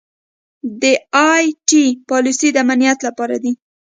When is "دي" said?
3.43-3.51